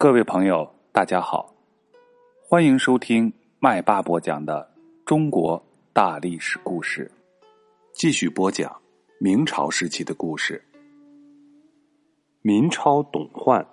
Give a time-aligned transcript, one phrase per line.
[0.00, 1.52] 各位朋友，大家好，
[2.40, 4.72] 欢迎收听麦霸播讲的
[5.04, 5.60] 中国
[5.92, 7.10] 大历史故事。
[7.92, 8.80] 继续播讲
[9.18, 10.64] 明朝时期的故事。
[12.42, 13.66] 明超董焕，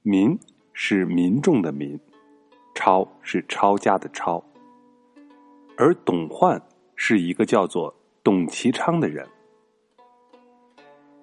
[0.00, 0.38] 民
[0.72, 2.00] 是民众的民，
[2.74, 4.42] 超是抄家的抄，
[5.76, 6.58] 而董焕
[6.96, 7.94] 是一个叫做
[8.24, 9.28] 董其昌的人。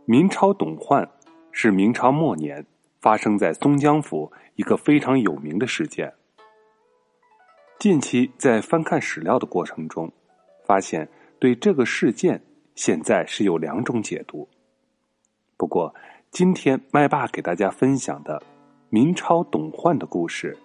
[0.06, 1.10] 明超董焕
[1.52, 2.64] 是明朝末年。
[3.06, 6.12] 发生在松江府一个非常有名的事件。
[7.78, 10.12] 近期在翻看史料的过程中，
[10.66, 12.42] 发现对这个事件
[12.74, 14.50] 现在是有两种解读。
[15.56, 15.94] 不过，
[16.32, 18.42] 今天麦霸给大家分享的
[18.90, 20.58] 明朝董焕的故事，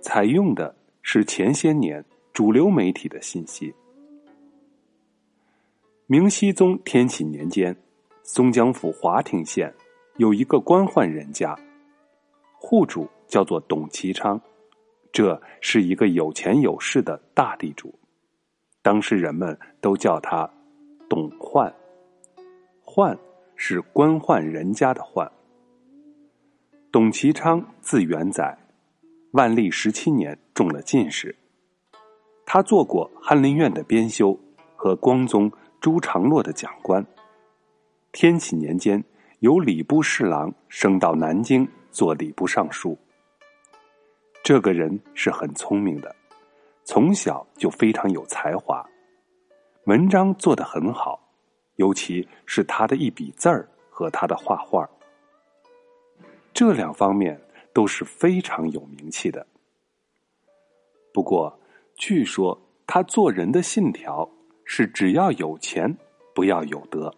[0.00, 3.74] 采用的是前些年主流媒体的信息。
[6.06, 7.76] 明熹宗天启年间，
[8.22, 9.70] 松江府华亭县。
[10.18, 11.56] 有一个官宦人家，
[12.58, 14.40] 户主叫做董其昌，
[15.12, 17.96] 这是一个有钱有势的大地主，
[18.82, 20.50] 当时人们都叫他
[21.08, 21.72] 董焕。
[22.82, 23.16] 焕
[23.54, 25.30] 是官宦人家的宦。
[26.90, 28.58] 董其昌字元载，
[29.30, 31.36] 万历十七年中了进士，
[32.44, 34.36] 他做过翰林院的编修
[34.74, 37.06] 和光宗朱常洛的讲官。
[38.10, 39.04] 天启年间。
[39.40, 42.98] 由礼部侍郎升到南京做礼部尚书。
[44.42, 46.12] 这个人是很聪明的，
[46.82, 48.84] 从小就非常有才华，
[49.84, 51.20] 文章做得很好，
[51.76, 54.88] 尤其是他的一笔字儿和他的画画，
[56.52, 57.40] 这两方面
[57.72, 59.46] 都是非常有名气的。
[61.12, 61.56] 不过，
[61.94, 64.28] 据说他做人的信条
[64.64, 65.96] 是：只要有钱，
[66.34, 67.14] 不要有德。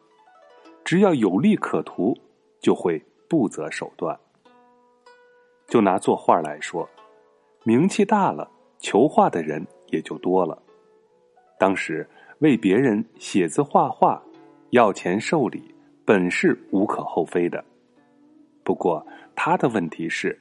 [0.85, 2.17] 只要有利可图，
[2.61, 4.19] 就会不择手段。
[5.69, 6.89] 就拿作画来说，
[7.63, 10.61] 名气大了，求画的人也就多了。
[11.59, 14.21] 当时为别人写字画画，
[14.71, 17.65] 要钱受礼，本是无可厚非的。
[18.65, 19.07] 不过
[19.37, 20.37] 他的问题是，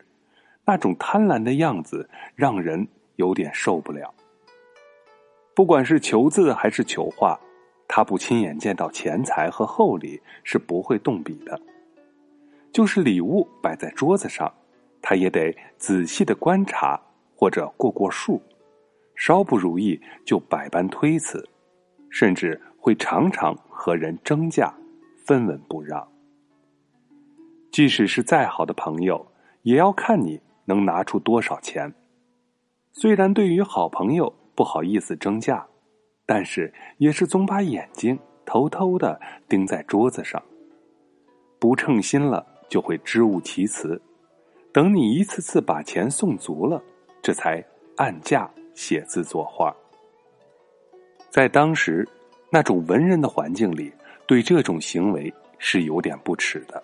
[0.66, 2.88] 那种贪婪的样子让人
[3.18, 4.14] 有点受不了。
[5.54, 7.40] 不管是求字还是求画。
[7.92, 11.60] 他不亲眼见到钱财和厚礼是不会动笔的，
[12.72, 14.54] 就是礼物摆在桌子上，
[15.02, 17.02] 他也得仔细的观察
[17.36, 18.40] 或者过过数，
[19.16, 21.44] 稍不如意就百般推辞，
[22.12, 24.72] 甚至会常常和人争价，
[25.26, 26.08] 分文不让。
[27.72, 29.26] 即使是再好的朋友，
[29.64, 31.92] 也要看你能拿出多少钱。
[32.92, 35.66] 虽然对于好朋友不好意思争价。
[36.32, 40.40] 但是，也是总把眼睛偷偷的盯在桌子上，
[41.58, 44.00] 不称心了就会支吾其词，
[44.72, 46.80] 等你一次次把钱送足了，
[47.20, 49.76] 这才按价写字作画。
[51.32, 52.08] 在当时
[52.52, 53.92] 那种文人的环境里，
[54.28, 56.84] 对这种行为是有点不耻的。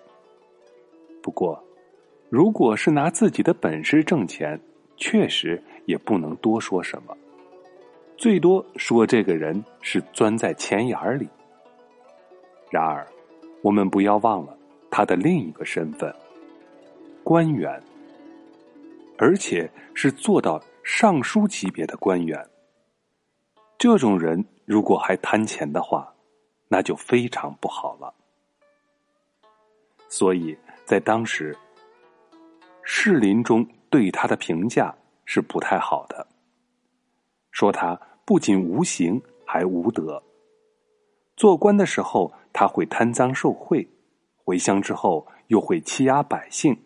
[1.22, 1.62] 不过，
[2.28, 4.60] 如果是拿自己的本事挣钱，
[4.96, 7.16] 确实也不能多说什么。
[8.16, 11.28] 最多说这个人是钻在钱眼里。
[12.70, 13.06] 然而，
[13.62, 14.56] 我们不要忘了
[14.90, 16.14] 他的另一个身份——
[17.22, 17.80] 官员，
[19.18, 22.44] 而且是做到尚书级别的官员。
[23.78, 26.12] 这种人如果还贪钱的话，
[26.68, 28.12] 那就非常不好了。
[30.08, 31.56] 所以在当时，
[32.82, 34.94] 士林中对他的评价
[35.24, 36.26] 是不太好的。
[37.56, 40.22] 说他不仅无形还无德。
[41.38, 43.88] 做官的时候他会贪赃受贿，
[44.44, 46.76] 回乡之后又会欺压百姓，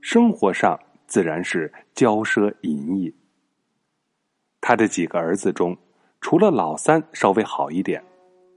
[0.00, 0.76] 生活上
[1.06, 3.14] 自然是骄奢淫逸。
[4.60, 5.76] 他的几个儿子中，
[6.20, 8.02] 除了老三稍微好一点，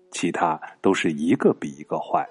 [0.10, 2.28] 其他都是一个比一个坏，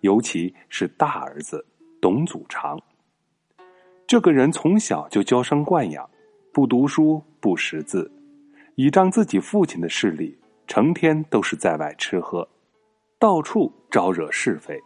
[0.00, 1.62] 尤其是大儿子
[2.00, 2.80] 董祖长。
[4.06, 6.08] 这个人从小就娇生惯养，
[6.54, 7.22] 不读书。
[7.44, 8.10] 不识字，
[8.76, 10.36] 倚仗自己父亲的势力，
[10.66, 12.48] 成天都是在外吃喝，
[13.20, 14.80] 到处招惹是非。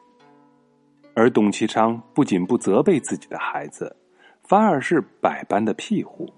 [1.15, 3.97] 而董其昌不仅不责备自己的孩子，
[4.43, 6.29] 反而是百般的庇护，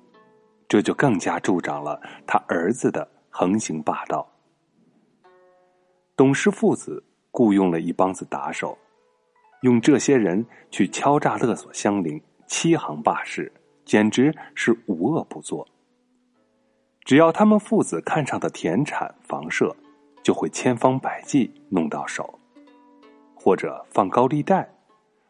[0.68, 4.26] 这就更加助长了他儿子的横行霸道。
[6.14, 8.78] 董氏父子雇佣了一帮子打手，
[9.62, 13.52] 用这些人去敲诈勒索乡邻，欺行霸市，
[13.84, 15.66] 简直是无恶不作。
[17.10, 19.74] 只要他们父子看上的田产房舍，
[20.22, 22.38] 就会千方百计弄到手，
[23.34, 24.72] 或者放高利贷，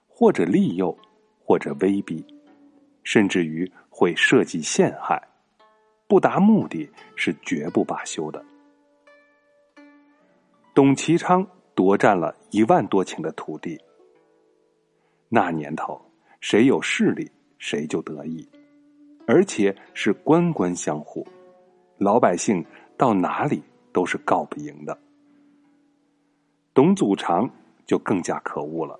[0.07, 0.95] 或者利诱，
[1.43, 2.23] 或者威逼，
[3.03, 5.27] 甚至于会设计陷害，
[6.07, 6.87] 不达目的
[7.17, 8.45] 是绝不罢休的。
[10.75, 13.81] 董其昌夺占了一万多顷的土地。
[15.31, 15.99] 那年头，
[16.43, 18.47] 谁有势力，谁就得意，
[19.27, 21.27] 而且是官官相护，
[22.01, 22.65] 老百姓
[22.97, 23.63] 到哪里
[23.93, 24.99] 都是告不赢的。
[26.73, 27.47] 董祖常
[27.85, 28.99] 就更加可恶了，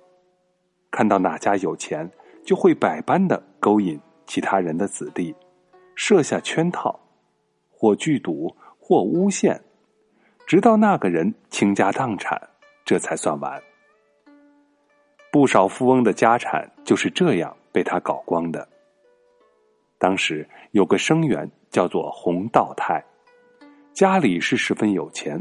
[0.91, 2.07] 看到哪家有钱，
[2.45, 5.33] 就会百般的勾引其他人的子弟，
[5.95, 6.99] 设下圈套，
[7.71, 9.59] 或聚赌，或诬陷，
[10.45, 12.39] 直到那个人倾家荡产，
[12.85, 13.59] 这才算完。
[15.31, 18.67] 不少富翁的家产就是这样被他搞光的。
[20.01, 23.05] 当时有个生员叫做洪道泰，
[23.93, 25.39] 家里是十分有钱，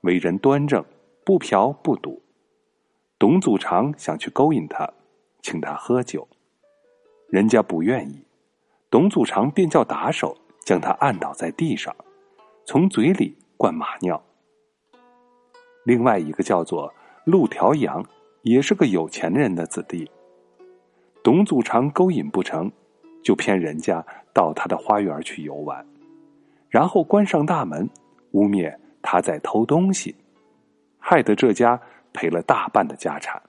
[0.00, 0.84] 为人端正，
[1.24, 2.20] 不嫖不赌。
[3.20, 4.92] 董祖常想去勾引他，
[5.42, 6.26] 请他喝酒，
[7.28, 8.20] 人家不愿意，
[8.90, 11.94] 董祖常便叫打手将他按倒在地上，
[12.64, 14.20] 从嘴里灌马尿。
[15.84, 16.92] 另外一个叫做
[17.24, 18.04] 陆条阳。
[18.42, 20.10] 也是个有钱人的子弟，
[21.22, 22.72] 董祖常勾引不成，
[23.22, 25.84] 就骗人家到他的花园去游玩，
[26.68, 27.88] 然后关上大门，
[28.32, 30.14] 污蔑他在偷东西，
[30.98, 31.80] 害得这家
[32.12, 33.40] 赔了大半的家产。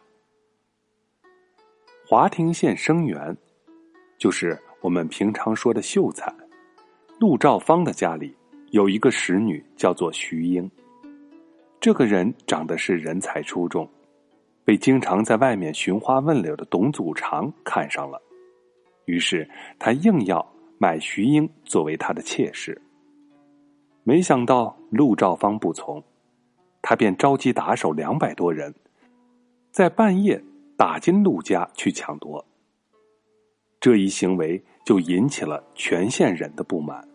[2.08, 3.36] 华亭县生源，
[4.18, 6.34] 就是我们平常说的秀才，
[7.20, 8.36] 陆兆芳的家里
[8.72, 10.70] 有一个使女，叫做徐英。
[11.80, 13.90] 这个人长得是人才出众。
[14.64, 18.22] 被经常在外面寻花问柳的董祖常看上了，
[19.06, 19.50] 于是
[19.80, 20.46] 他硬要
[20.78, 22.80] 买徐英作为他的妾室。
[24.04, 26.04] 没想到陆兆芳不从，
[26.82, 28.74] 他便召集打手两百多人，
[29.72, 30.44] 在半夜
[30.76, 32.44] 打进陆家去抢夺。
[33.80, 37.08] 这一行为就引起了全县人的不满，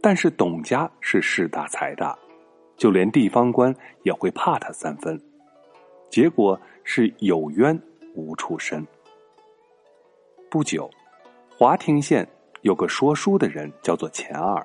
[0.00, 2.16] 但是董家是势大财大，
[2.76, 5.20] 就连地方官也会怕他三分。
[6.08, 7.76] 结果是有冤
[8.14, 8.86] 无处伸。
[10.48, 10.88] 不久，
[11.50, 12.26] 华亭县
[12.62, 14.64] 有个说书的人，叫做钱二，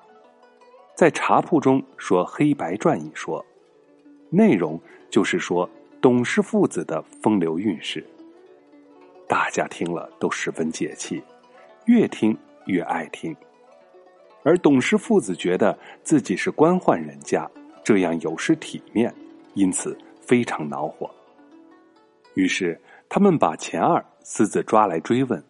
[0.95, 3.44] 在茶铺中说《黑白传》一说，
[4.30, 4.80] 内容
[5.10, 5.68] 就是说
[6.00, 8.06] 董氏父子的风流韵事。
[9.28, 11.22] 大家听了都十分解气，
[11.86, 12.38] 越听
[12.68, 13.36] 越爱听。
[14.44, 17.50] 而董氏父子觉得自己是官宦人家，
[17.84, 19.13] 这样有失体面，
[19.56, 21.10] 因此非常恼火。
[22.36, 22.80] 于是，
[23.10, 25.44] 他们把钱二私自抓来追问，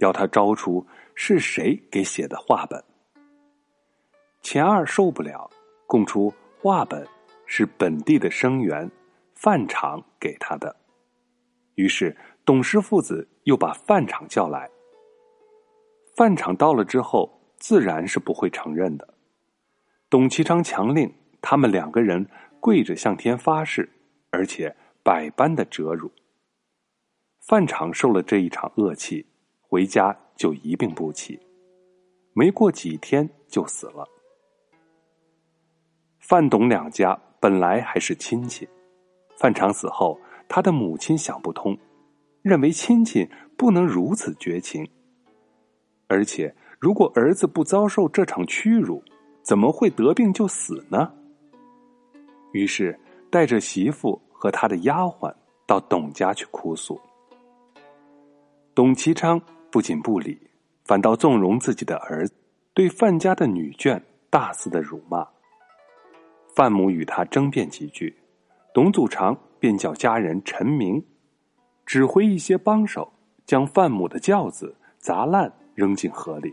[0.00, 2.84] 要他招出是谁给写的话本。
[4.42, 5.48] 钱二受不了，
[5.86, 6.30] 供出
[6.60, 7.06] 话本
[7.46, 8.90] 是本地的生员
[9.34, 10.74] 范厂给他的。
[11.76, 12.14] 于是，
[12.44, 14.68] 董氏父子又把范厂叫来。
[16.16, 19.14] 范厂到了之后，自然是不会承认的。
[20.10, 21.10] 董其昌强令
[21.40, 22.26] 他们两个人
[22.58, 23.88] 跪着向天发誓，
[24.30, 24.76] 而且。
[25.02, 26.12] 百般的折辱，
[27.40, 29.26] 范厂受了这一场恶气，
[29.70, 31.40] 回家就一病不起，
[32.34, 34.04] 没过几天就死了。
[36.18, 38.68] 范董两家本来还是亲戚，
[39.38, 40.18] 范长死后，
[40.48, 41.78] 他的母亲想不通，
[42.42, 43.26] 认为亲戚
[43.56, 44.86] 不能如此绝情，
[46.08, 49.02] 而且如果儿子不遭受这场屈辱，
[49.42, 51.14] 怎么会得病就死呢？
[52.52, 52.98] 于是
[53.30, 54.20] 带着媳妇。
[54.42, 55.30] 和他的丫鬟
[55.66, 56.98] 到董家去哭诉，
[58.74, 59.38] 董其昌
[59.70, 60.36] 不仅不理，
[60.84, 62.34] 反倒纵容自己的儿子，
[62.74, 65.26] 对范家的女眷大肆的辱骂。
[66.54, 68.16] 范母与他争辩几句，
[68.74, 71.02] 董祖常便叫家人陈明，
[71.86, 73.12] 指挥一些帮手
[73.46, 76.52] 将范母的轿子砸烂扔进河里。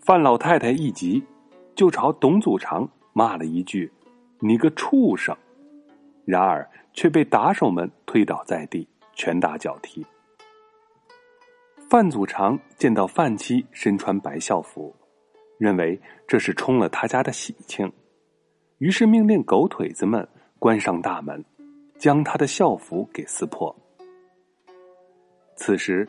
[0.00, 1.22] 范老太太一急，
[1.74, 3.90] 就朝董祖常骂了一句
[4.38, 5.36] ：“你个畜生！”
[6.24, 10.06] 然而，却被打手们推倒在地，拳打脚踢。
[11.94, 14.92] 范祖常见到范妻身穿白校服，
[15.58, 15.96] 认为
[16.26, 17.92] 这是冲了他家的喜庆，
[18.78, 21.44] 于是命令狗腿子们关上大门，
[21.96, 23.72] 将他的校服给撕破。
[25.54, 26.08] 此时，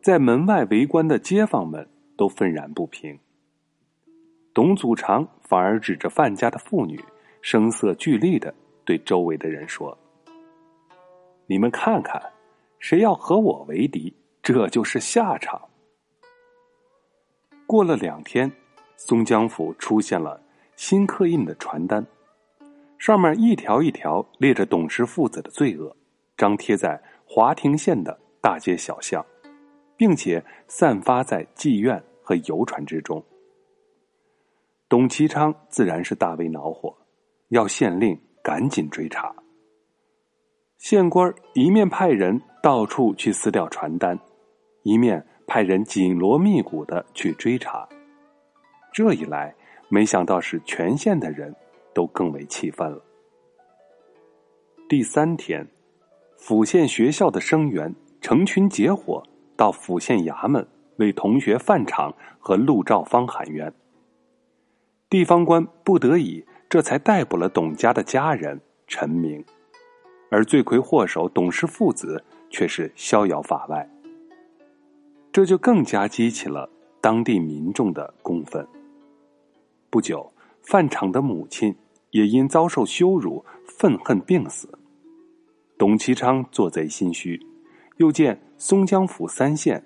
[0.00, 3.18] 在门外围观的街坊们都愤然不平。
[4.54, 6.98] 董祖常反而指着范家的妇女，
[7.42, 8.54] 声色俱厉的。
[8.86, 9.98] 对周围的人说
[11.46, 12.22] ：“你们看看，
[12.78, 14.16] 谁要和我为敌，
[14.46, 15.60] 这就是下场。”
[17.66, 18.48] 过了两天，
[18.94, 20.40] 松江府出现了
[20.76, 22.06] 新刻印的传单，
[22.96, 25.96] 上面一条一条列着董氏父子的罪恶，
[26.36, 29.26] 张贴在华亭县的大街小巷，
[29.96, 33.20] 并且散发在妓院和游船之中。
[34.88, 36.96] 董其昌自然是大为恼火，
[37.48, 39.34] 要县令赶紧追查。
[40.78, 44.16] 县官一面派人到处去撕掉传单，
[44.86, 47.88] 一面派人紧锣密鼓的去追查。
[48.92, 49.52] 这一来，
[49.88, 51.52] 没想到是全县的人
[51.92, 53.02] 都更为气愤了。
[54.88, 55.66] 第三天，
[56.38, 59.20] 府县学校的生员成群结伙
[59.56, 60.64] 到府县衙门
[60.98, 63.74] 为同学范敞和陆兆芳喊冤。
[65.10, 69.44] 地方官不得已，这才逮捕了董家的家人陈明，
[70.30, 73.90] 而罪魁祸首董氏父子却是逍遥法外。
[75.36, 76.66] 这就更加激起了
[76.98, 78.66] 当地民众的公愤。
[79.90, 81.76] 不久，范长的母亲
[82.10, 83.44] 也因遭受羞辱。
[83.66, 84.66] 愤恨病死，
[85.76, 87.38] 董其昌做贼心虚，
[87.98, 89.84] 又见松江府三县，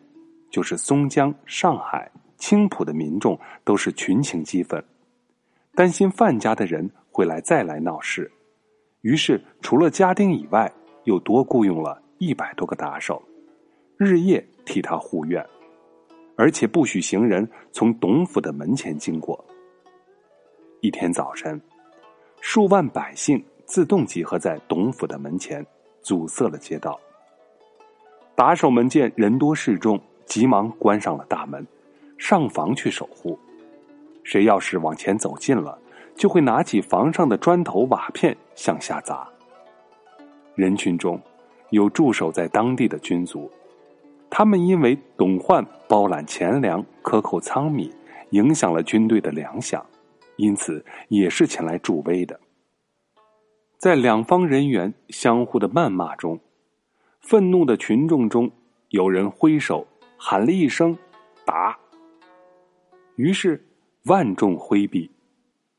[0.52, 4.80] 就是松江、上海、青浦的民众都是群情激愤，
[5.74, 8.30] 担心范家的人会来再来闹事，
[9.00, 13.20] 于是除了家丁以外，又多雇佣了一百多个打手，
[14.02, 15.46] 日夜替他护院，
[16.34, 19.38] 而且不许行人从董府的门前经过。
[20.80, 21.60] 一天早晨，
[22.40, 23.44] 数万百姓。
[23.66, 25.64] 自动集合在董府的门前，
[26.02, 26.98] 阻塞了街道。
[28.34, 31.64] 打手们见人多势众，急忙关上了大门，
[32.16, 33.38] 上房去守护。
[34.24, 35.78] 谁要是往前走近了，
[36.16, 39.28] 就会拿起房上的砖头瓦片向下砸。
[40.54, 41.20] 人群中
[41.68, 43.48] 有驻守在当地的军卒，
[44.30, 47.92] 他们因为董焕包揽钱粮、克扣仓米，
[48.30, 49.82] 影响了军队的粮饷，
[50.36, 52.38] 因此也是前来助威的。
[53.76, 56.38] 在两方人员相互的谩骂中，
[57.20, 58.50] 愤怒的群众中
[58.90, 60.96] 有人挥手喊了一声
[61.44, 61.76] “打”，
[63.16, 63.66] 于是
[64.04, 65.10] 万众挥臂，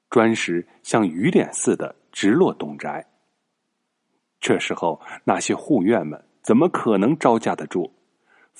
[0.09, 3.07] 砖石像雨点似的直落董宅。
[4.39, 7.93] 这时候，那些护院们怎么可能招架得住？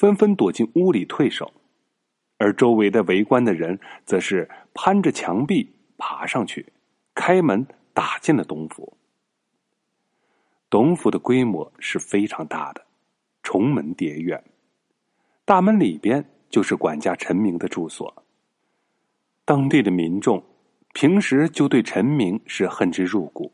[0.01, 1.53] 纷纷躲进屋里退守，
[2.39, 6.73] 而周围的围观的人则是攀着墙壁爬上去，
[7.13, 8.97] 开门打进了董府。
[10.71, 12.83] 董府的规模是非常大的，
[13.43, 14.43] 重门叠院，
[15.45, 18.25] 大门里边就是管家陈明的住所。
[19.45, 20.43] 当地的民众
[20.95, 23.53] 平时就对陈明是恨之入骨，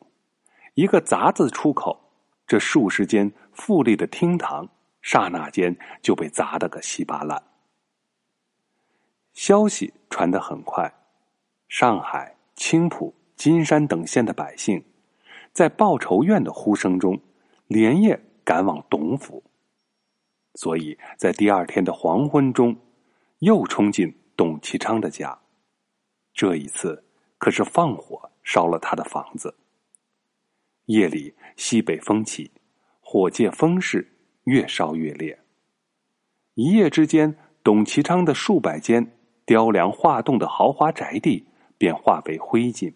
[0.76, 2.00] 一个“杂”字出口，
[2.48, 4.70] 这数十间富丽的厅堂，
[5.08, 7.42] 刹那间就被砸得个稀巴烂。
[9.32, 10.94] 消息传得很快，
[11.70, 14.84] 上海、青浦、金山等县的百姓。
[15.54, 17.18] 在报仇院的呼声中，
[17.68, 19.42] 连夜赶往董府，
[20.56, 22.76] 所以在第二天的黄昏中，
[23.40, 25.40] 又冲进董其昌的家。
[26.34, 27.02] 这一次
[27.38, 29.56] 可是放火烧了他的房子。
[30.88, 32.52] 夜里西北风起，
[33.00, 34.17] 火借风势，
[34.48, 35.38] 越烧越烈。
[36.54, 39.06] 一夜之间，董其昌的数百间
[39.46, 41.46] 雕梁画栋的豪华宅地
[41.78, 42.94] 便化为灰烬。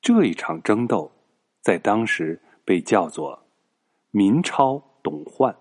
[0.00, 1.10] 这一场争斗，
[1.60, 3.46] 在当时被叫做
[4.12, 5.54] “民超董焕”。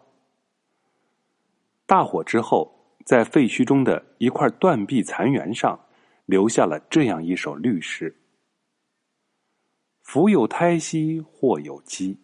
[1.88, 2.72] 大火之后，
[3.04, 5.78] 在废墟中的一块断壁残垣上，
[6.28, 8.16] 留下了这样一首律诗
[10.04, 12.20] ：“福有胎息，祸有机，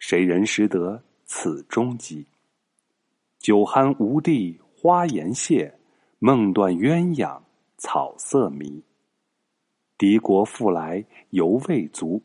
[0.00, 1.04] 谁人识得
[1.36, 2.24] 此中极？
[3.40, 5.76] 酒酣无地花颜谢，
[6.20, 7.42] 梦断鸳鸯
[7.76, 8.80] 草色迷。”
[9.98, 12.22] 敌国复来犹未足，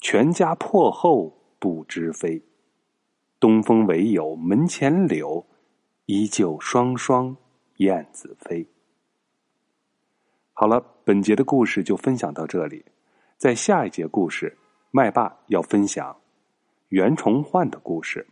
[0.00, 2.42] 全家破后不知飞。
[3.38, 5.46] 东风唯有门前柳，
[6.06, 7.36] 依旧双双
[7.76, 8.66] 燕子飞。
[10.52, 12.84] 好了，本节的故事就分享到这里，
[13.38, 14.58] 在下一节故事，
[14.90, 16.14] 麦霸要分享
[16.88, 18.26] 袁崇焕的故事。